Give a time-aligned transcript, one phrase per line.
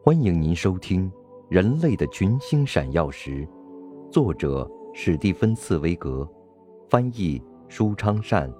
[0.00, 1.10] 欢迎您收听
[1.50, 3.46] 《人类的群星闪耀时》，
[4.10, 6.26] 作者史蒂芬·茨威格，
[6.88, 8.50] 翻译舒昌善，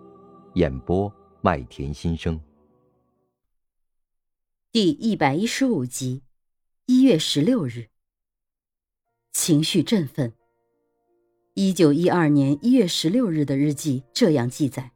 [0.54, 2.38] 演播麦田心声。
[4.72, 6.22] 第一百一十五集，
[6.86, 7.86] 一月十六日，
[9.32, 10.34] 情绪振奋。
[11.54, 14.92] 一九一二年一月十六日的日记这样记载：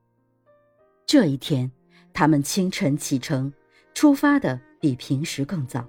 [1.06, 1.70] 这一天，
[2.12, 3.50] 他们清晨启程，
[3.94, 5.86] 出发的比平时更早。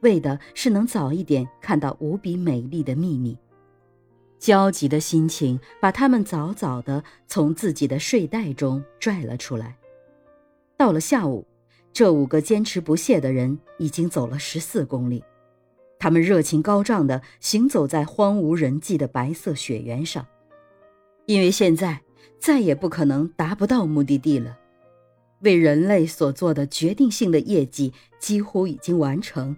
[0.00, 3.36] 为的是能早一点看到无比美丽的秘密，
[4.38, 9.76] 焦急的心情把他们早早的从自己的睡袋中拽了出来。
[10.76, 11.46] 到了下午，
[11.92, 15.24] 这五个坚持不懈的人已经走了十四公里，
[15.98, 20.26] 他们热情高涨的行走在荒无人迹的白色雪原上，
[21.24, 22.02] 因为现在
[22.38, 24.58] 再也不可能达不到目的地了，
[25.40, 29.56] 为人类所做的决定性的业绩几乎已经完成。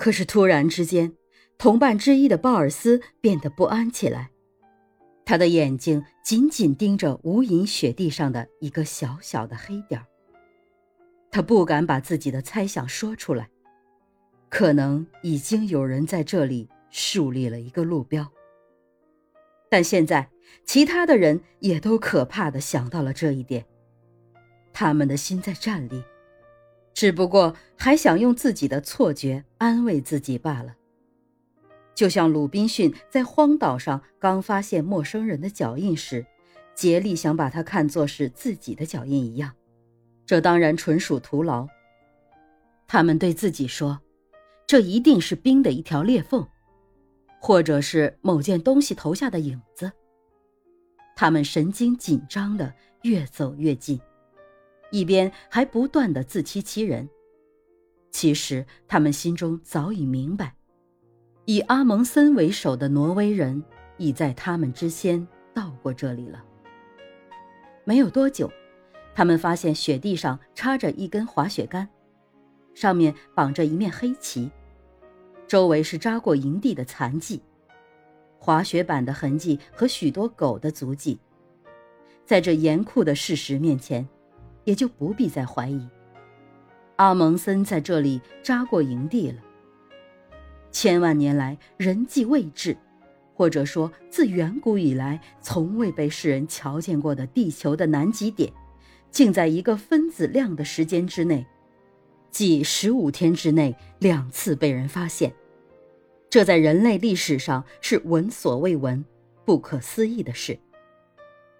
[0.00, 1.12] 可是突然之间，
[1.58, 4.30] 同伴之一的鲍尔斯变得不安起来，
[5.26, 10.02] 他的眼睛紧紧盯着无垠雪地上的一个小小的黑点。
[11.30, 13.50] 他不敢把自己的猜想说出来，
[14.48, 18.26] 可能已经有人在这里树立了一个路标。
[19.68, 20.30] 但现在，
[20.64, 23.66] 其他的人也都可怕的想到了这一点，
[24.72, 26.02] 他们的心在颤栗。
[27.00, 30.76] 只不过还想用自己的错觉安慰自己罢了，
[31.94, 36.26] 就像鲁滨逊在荒岛上刚发现陌生人的脚印时，
[36.74, 39.50] 竭力想把它看作是自己的脚印一样。
[40.26, 41.66] 这当然纯属徒劳。
[42.86, 43.98] 他们对自己说
[44.68, 46.46] ：“这一定是冰的一条裂缝，
[47.40, 49.90] 或者是某件东西投下的影子。”
[51.16, 53.98] 他们神经紧张的越走越近。
[54.90, 57.08] 一边还不断的自欺欺人，
[58.10, 60.54] 其实他们心中早已明白，
[61.44, 63.62] 以阿蒙森为首的挪威人
[63.98, 66.44] 已在他们之先到过这里了。
[67.84, 68.50] 没有多久，
[69.14, 71.88] 他们发现雪地上插着一根滑雪杆，
[72.74, 74.50] 上面绑着一面黑旗，
[75.46, 77.40] 周围是扎过营地的残迹、
[78.38, 81.18] 滑雪板的痕迹和许多狗的足迹。
[82.26, 84.08] 在这严酷的事实面前。
[84.70, 85.84] 也就不必再怀疑，
[86.94, 89.38] 阿蒙森在这里扎过营地了。
[90.70, 92.76] 千万年来人迹未至，
[93.34, 98.52] 或者说自远古以来从未被世人瞧见过的地球的南极点，
[99.10, 101.44] 竟在一个分子量的时间之内，
[102.30, 105.34] 即十五天之内两次被人发现。
[106.28, 109.04] 这在人类历史上是闻所未闻、
[109.44, 110.56] 不可思议的事。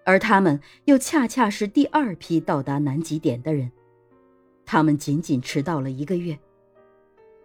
[0.03, 3.71] 而他们又恰恰是第二批到达南极点的人，
[4.65, 6.37] 他们仅仅迟到了一个月。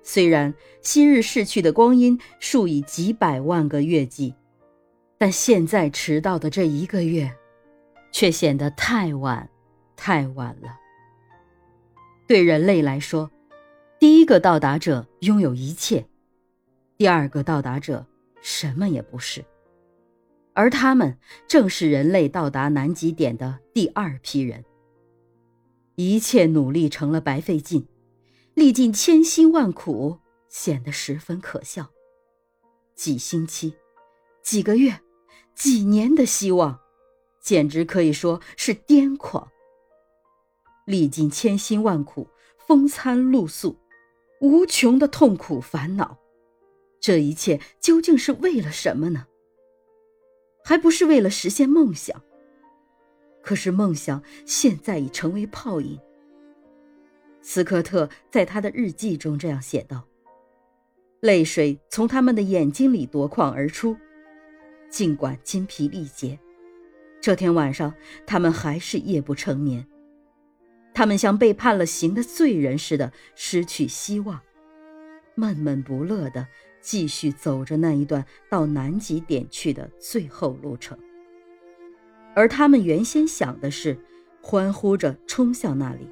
[0.02, 4.34] 虽然昔日逝去的光阴数以几百万个月计，
[5.18, 7.30] 但现在迟到的这一个月，
[8.12, 9.48] 却显得太晚，
[9.96, 10.78] 太晚了。
[12.28, 13.30] 对人类来说，
[13.98, 16.06] 第一个到达者拥有一切，
[16.96, 18.06] 第二个到达者
[18.40, 19.44] 什么也不是。
[20.56, 24.64] 而他们正是人类到达南极点的第二批人。
[25.96, 27.86] 一切努力成了白费劲，
[28.54, 30.18] 历尽千辛万苦，
[30.48, 31.90] 显得十分可笑。
[32.94, 33.74] 几星期、
[34.42, 34.98] 几个月、
[35.54, 36.80] 几年的希望，
[37.42, 39.46] 简直可以说是癫狂。
[40.86, 42.28] 历尽千辛万苦，
[42.66, 43.76] 风餐露宿，
[44.40, 46.16] 无穷的痛苦烦恼，
[46.98, 49.26] 这一切究竟是为了什么呢？
[50.69, 52.21] 还不是为了实现梦想。
[53.41, 55.97] 可是梦想现在已成为泡影。
[57.41, 60.03] 斯科特在他的日记中这样写道
[61.22, 63.97] ：“泪水从他们的眼睛里夺眶而出，
[64.91, 66.37] 尽管筋疲力竭，
[67.21, 67.94] 这天晚上
[68.27, 69.87] 他们还是夜不成眠。
[70.93, 74.41] 他们像被判了刑的罪人似的失去希望，
[75.36, 76.47] 闷闷不乐的。”
[76.78, 80.97] 继续走着那一段到南极点去的最后路程，
[82.33, 83.98] 而他们原先想的是，
[84.41, 86.09] 欢呼着冲向那里。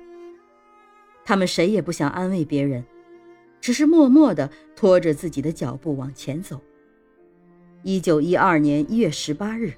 [1.24, 2.84] 他们谁也不想安慰别人，
[3.60, 6.60] 只是默默地拖着自己的脚步往前走。
[7.84, 9.74] 一九一二年一月十八日，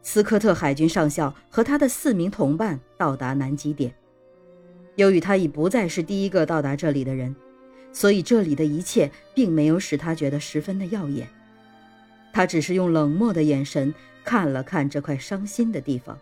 [0.00, 3.92] 斯科特海军上校和他的四名同伴到达南极点。
[4.94, 7.34] 由于他已不再是第一个到达这里的人。
[7.92, 11.28] 所以这里的一切并没有使他觉得十分的耀眼，
[12.32, 13.92] 他只是用冷漠的眼神
[14.24, 16.18] 看了看这块伤心的地方。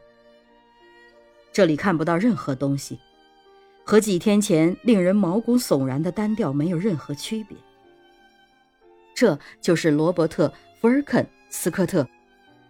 [1.53, 2.99] 这里看不到任何东西，
[3.85, 7.57] 和几天前令人毛骨悚然的单调没有任何区别。
[9.15, 10.47] 这就是罗伯特·
[10.81, 12.09] 福尔肯斯科特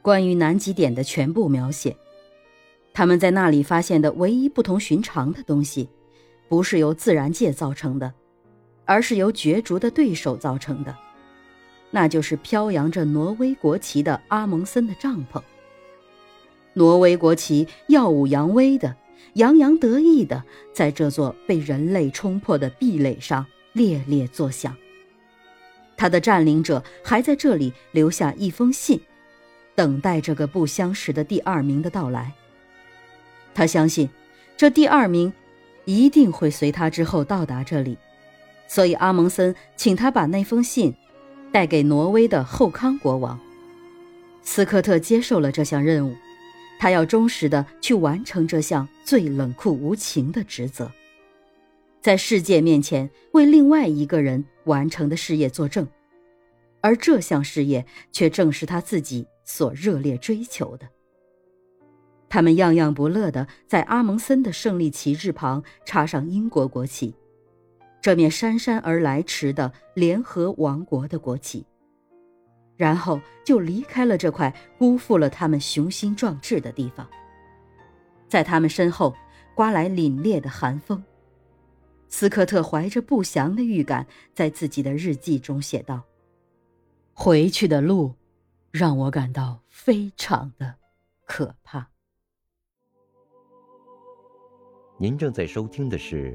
[0.01, 1.95] 关于南极点的全部描写。
[2.95, 5.89] 他们在那里发现的唯一不同寻常的东西，
[6.49, 8.13] 不是由自然界造成的，
[8.89, 10.97] 而是由角逐的对手造成的。
[11.91, 15.43] 那就是飘扬着挪威国旗的阿蒙森的帐篷。
[16.73, 18.97] 挪威国旗耀武扬威的、
[19.35, 20.43] 洋洋得意的，
[20.73, 24.77] 在这座被人类冲破的壁垒上猎猎作响。
[25.97, 29.01] 他的占领者还在这里留下一封信，
[29.75, 32.33] 等待这个不相识的第二名的到来。
[33.55, 34.09] 他相信，
[34.57, 35.33] 这第二名
[35.85, 37.99] 一定会随他之后到达这里，
[38.69, 40.95] 所以阿蒙森请他把那封信。
[41.51, 43.41] 带给挪威的后康国王，
[44.43, 46.15] 斯科特接受了这项任务，
[46.79, 50.93] 他要忠实的去完成这项最冷酷无情的职责，
[52.03, 55.89] 在世界面前为另外一个人完成的事业作证，
[56.83, 60.87] 而这项事业却正是他自己所热烈追求的。
[62.29, 67.15] 他们样样不乐的在阿蒙森的胜利旗帜旁插上英国国旗。
[68.09, 71.67] 这面姗姗而来迟的联合王国的国旗，
[72.75, 77.07] 然后就离开了这块辜负了他们雄心壮志的地方。
[78.27, 79.15] 在他们身后
[79.55, 81.05] 刮来凛冽的寒风。
[82.09, 86.03] 斯科特怀着不祥的预感，在自己的日记中写道
[87.13, 88.15] ：“回去的路，
[88.71, 90.77] 让我感到非常的
[91.27, 91.91] 可怕。”
[94.97, 96.35] 您正在收听的是。